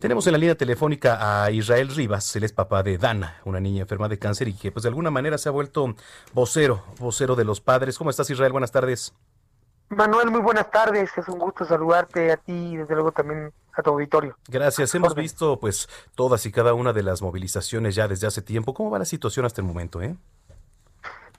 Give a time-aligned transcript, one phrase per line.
[0.00, 3.82] Tenemos en la línea telefónica a Israel Rivas, él es papá de Dana, una niña
[3.82, 5.94] enferma de cáncer y que pues de alguna manera se ha vuelto
[6.32, 7.98] vocero, vocero de los padres.
[7.98, 8.50] ¿Cómo estás Israel?
[8.50, 9.12] Buenas tardes.
[9.90, 11.10] Manuel, muy buenas tardes.
[11.18, 14.38] Es un gusto saludarte a ti y desde luego también a tu auditorio.
[14.48, 14.94] Gracias.
[14.94, 18.72] Hemos visto pues todas y cada una de las movilizaciones ya desde hace tiempo.
[18.72, 20.16] ¿Cómo va la situación hasta el momento, eh?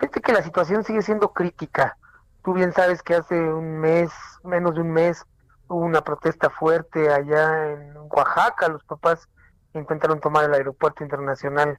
[0.00, 1.96] Fíjate que la situación sigue siendo crítica.
[2.42, 4.10] Tú bien sabes que hace un mes,
[4.42, 5.24] menos de un mes,
[5.68, 8.68] hubo una protesta fuerte allá en Oaxaca.
[8.68, 9.28] Los papás
[9.74, 11.78] intentaron tomar el aeropuerto internacional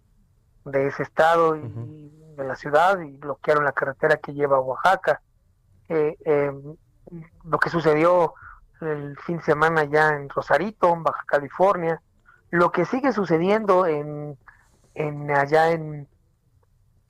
[0.65, 5.21] de ese estado y de la ciudad y bloquearon la carretera que lleva a Oaxaca.
[5.89, 6.51] Eh, eh,
[7.43, 8.33] lo que sucedió
[8.81, 12.01] el fin de semana ya en Rosarito, en Baja California,
[12.51, 14.37] lo que sigue sucediendo en,
[14.93, 16.07] en allá en,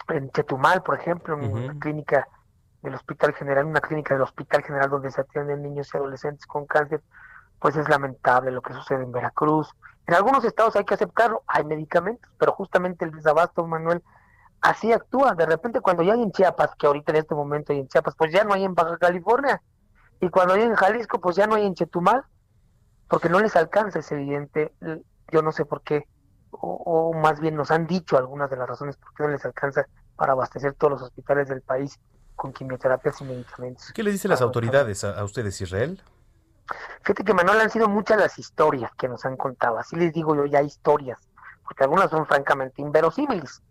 [0.07, 2.27] en Chetumal, por ejemplo, en una clínica
[2.81, 6.65] del Hospital General, una clínica del Hospital General donde se atienden niños y adolescentes con
[6.65, 7.01] cáncer,
[7.59, 9.69] pues es lamentable lo que sucede en Veracruz.
[10.07, 14.01] En algunos estados hay que aceptarlo, hay medicamentos, pero justamente el desabasto, Manuel,
[14.61, 15.35] así actúa.
[15.35, 18.15] De repente cuando ya hay en Chiapas, que ahorita en este momento hay en Chiapas,
[18.15, 19.61] pues ya no hay en Baja California.
[20.21, 22.23] Y cuando hay en Jalisco, pues ya no hay en Chetumal,
[23.07, 24.73] porque no les alcanza, es evidente.
[25.31, 26.07] Yo no sé por qué,
[26.51, 29.45] o, o más bien nos han dicho algunas de las razones por qué no les
[29.45, 29.85] alcanza
[30.15, 31.99] para abastecer todos los hospitales del país
[32.39, 33.91] con quimioterapias y medicamentos.
[33.93, 36.01] ¿Qué le dicen las autoridades a, a, ustedes, Israel?
[37.01, 40.35] Fíjate que Manuel han sido muchas las historias que nos han contado, así les digo
[40.35, 41.19] yo ya historias,
[41.63, 43.61] porque algunas son francamente inverosímiles,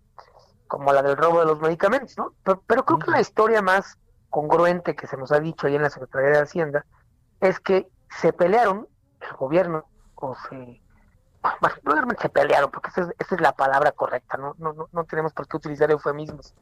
[0.67, 2.35] como la del robo de los medicamentos, ¿no?
[2.45, 3.97] Pero, pero creo que la historia más
[4.29, 6.85] congruente que se nos ha dicho ahí en la Secretaría de Hacienda
[7.41, 7.89] es que
[8.21, 8.87] se pelearon,
[9.23, 10.83] el gobierno, o se...
[11.63, 14.55] Bueno, se pelearon, porque esa es, esa es la palabra correcta, ¿no?
[14.59, 16.55] No, no, no tenemos por qué utilizar eufemismos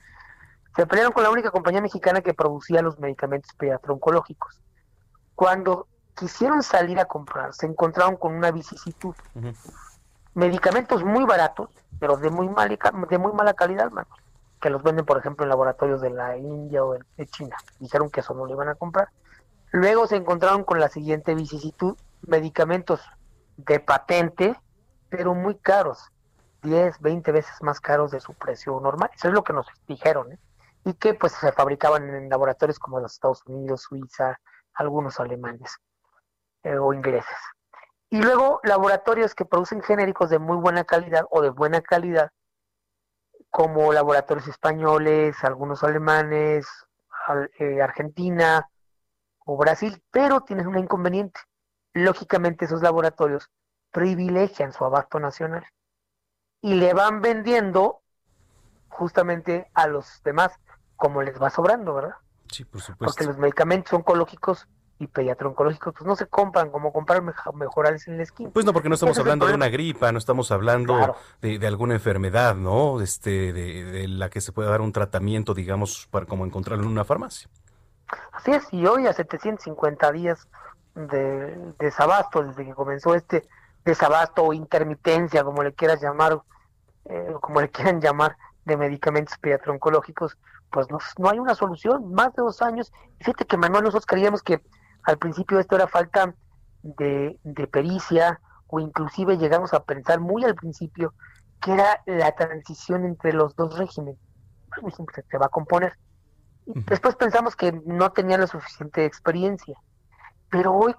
[0.76, 4.60] se pelearon con la única compañía mexicana que producía los medicamentos pediatro-oncológicos.
[5.34, 9.14] Cuando quisieron salir a comprar, se encontraron con una vicisitud.
[9.34, 9.56] Uh -huh.
[10.34, 12.78] Medicamentos muy baratos, pero de muy, mal,
[13.08, 14.08] de muy mala calidad, mano,
[14.60, 17.56] que los venden, por ejemplo, en laboratorios de la India o de China.
[17.80, 19.08] Dijeron que eso no lo iban a comprar.
[19.72, 23.00] Luego se encontraron con la siguiente vicisitud, medicamentos
[23.56, 24.60] de patente,
[25.08, 26.12] pero muy caros,
[26.62, 29.10] 10, 20 veces más caros de su precio normal.
[29.14, 30.38] Eso es lo que nos dijeron, ¿eh?
[30.86, 34.38] Y que pues se fabricaban en laboratorios como los Estados Unidos, Suiza,
[34.72, 35.78] algunos alemanes
[36.62, 37.36] eh, o ingleses.
[38.08, 42.30] Y luego laboratorios que producen genéricos de muy buena calidad o de buena calidad,
[43.50, 46.68] como laboratorios españoles, algunos alemanes,
[47.58, 48.70] eh, Argentina
[49.44, 51.40] o Brasil, pero tienen un inconveniente.
[51.94, 53.50] Lógicamente esos laboratorios
[53.90, 55.66] privilegian su abasto nacional
[56.60, 58.02] y le van vendiendo
[58.88, 60.52] justamente a los demás
[60.96, 62.16] como les va sobrando, ¿verdad?
[62.50, 63.04] Sí, por supuesto.
[63.04, 64.66] Porque los medicamentos oncológicos
[64.98, 67.22] y pediatro-oncológicos pues no se compran como comprar
[67.54, 68.50] mejorales en la esquina.
[68.52, 71.16] Pues no, porque no estamos hablando de una gripa, no estamos hablando claro.
[71.42, 73.00] de, de, alguna enfermedad, ¿no?
[73.00, 76.90] Este, de, de, la que se puede dar un tratamiento, digamos, para como encontrarlo en
[76.90, 77.48] una farmacia.
[78.32, 80.48] Así es, y hoy a 750 días
[80.94, 83.46] de desabasto, desde que comenzó este
[83.84, 86.40] desabasto o intermitencia, como le quieras llamar,
[87.04, 88.36] eh, como le quieran llamar,
[88.66, 90.36] de medicamentos pediatro-oncológicos,
[90.70, 92.92] pues no, no, hay una solución, más de dos años.
[93.20, 94.60] Fíjate que Manuel, nosotros creíamos que
[95.04, 96.34] al principio esto era falta
[96.82, 101.14] de, de, pericia o inclusive llegamos a pensar muy al principio
[101.62, 104.18] que era la transición entre los dos regímenes.
[104.82, 105.96] Muy simple, se va a componer.
[106.66, 109.78] Y después pensamos que no tenía la suficiente experiencia.
[110.50, 110.94] Pero hoy,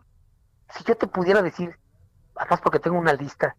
[0.70, 1.78] si yo te pudiera decir,
[2.36, 3.56] además porque tengo una lista,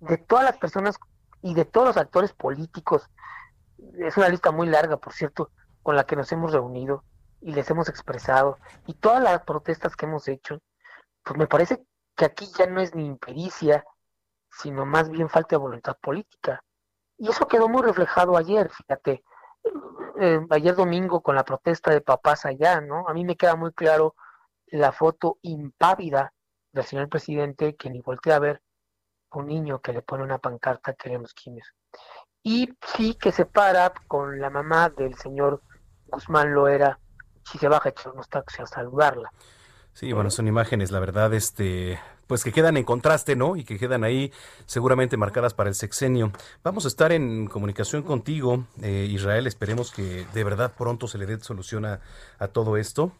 [0.00, 0.96] de todas las personas
[1.42, 3.08] y de todos los actores políticos,
[3.98, 5.50] es una lista muy larga, por cierto,
[5.82, 7.04] con la que nos hemos reunido
[7.40, 10.60] y les hemos expresado, y todas las protestas que hemos hecho,
[11.22, 11.82] pues me parece
[12.14, 13.84] que aquí ya no es ni impericia,
[14.50, 16.62] sino más bien falta de voluntad política.
[17.16, 19.24] Y eso quedó muy reflejado ayer, fíjate,
[20.20, 23.08] eh, ayer domingo con la protesta de papás allá, ¿no?
[23.08, 24.14] A mí me queda muy claro
[24.66, 26.32] la foto impávida
[26.72, 28.62] del señor presidente que ni voltea a ver
[29.32, 31.72] un niño que le pone una pancarta queremos quimios
[32.42, 35.62] y sí que se para con la mamá del señor
[36.06, 36.98] Guzmán Loera,
[37.44, 39.30] si se baja a echar unos taxis a saludarla.
[39.92, 43.56] Sí, bueno, son imágenes, la verdad, este, pues que quedan en contraste, ¿no?
[43.56, 44.32] Y que quedan ahí
[44.66, 46.32] seguramente marcadas para el sexenio.
[46.62, 49.46] Vamos a estar en comunicación contigo, eh, Israel.
[49.46, 52.00] Esperemos que de verdad pronto se le dé solución a,
[52.52, 53.12] todo esto.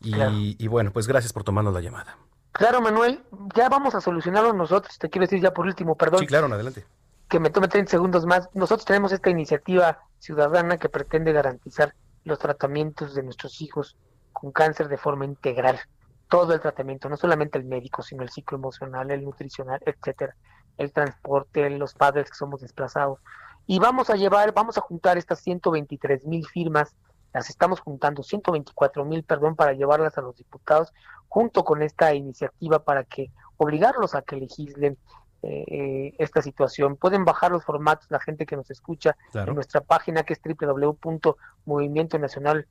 [0.00, 2.18] Y, bueno, pues gracias por tomarnos la llamada.
[2.54, 3.22] Claro, Manuel,
[3.54, 4.98] ya vamos a solucionarlo nosotros.
[4.98, 6.20] Te quiero decir ya por último, perdón.
[6.20, 6.86] Sí, claro, adelante.
[7.28, 8.48] Que me tome 30 segundos más.
[8.54, 13.96] Nosotros tenemos esta iniciativa ciudadana que pretende garantizar los tratamientos de nuestros hijos
[14.32, 15.80] con cáncer de forma integral
[16.28, 20.34] todo el tratamiento, no solamente el médico, sino el ciclo emocional, el nutricional, etcétera,
[20.78, 23.20] el transporte, los padres que somos desplazados.
[23.66, 26.94] Y vamos a llevar, vamos a juntar estas 123 mil firmas,
[27.32, 30.92] las estamos juntando, 124 mil, perdón, para llevarlas a los diputados,
[31.34, 34.96] junto con esta iniciativa para que obligarlos a que legislen
[35.42, 36.94] eh, eh, esta situación.
[36.94, 42.20] Pueden bajar los formatos, la gente que nos escucha, en nuestra página que es www.movimiento
[42.20, 42.68] nacional,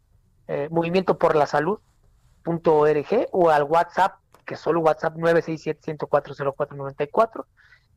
[0.48, 1.80] eh, Movimiento por la Salud,
[2.45, 4.13] .org o al WhatsApp,
[4.45, 7.44] que es solo WhatsApp 967-104-0494.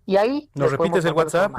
[0.05, 0.51] Y ahí...
[0.57, 1.53] ¿Nos repites el WhatsApp?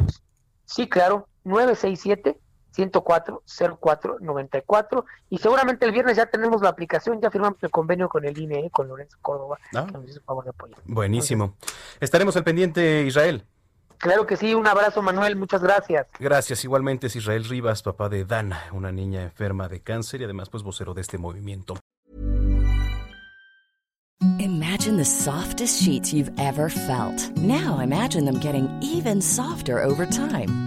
[0.65, 2.37] Sí, claro, 967
[2.71, 3.43] 104
[3.81, 8.37] 0494 y seguramente el viernes ya tenemos la aplicación, ya firmamos el convenio con el
[8.37, 9.85] INE, con Lorenzo Córdoba, ah.
[9.85, 10.79] que nos hizo favor de apoyar.
[10.85, 11.55] Buenísimo.
[11.99, 13.45] Estaremos al pendiente, Israel.
[13.97, 16.07] Claro que sí, un abrazo Manuel, muchas gracias.
[16.19, 20.49] Gracias, igualmente es Israel Rivas, papá de Dana, una niña enferma de cáncer y además
[20.49, 21.75] pues vocero de este movimiento.
[24.39, 27.35] Imagine the softest sheets you've ever felt.
[27.37, 30.66] Now imagine them getting even softer over time.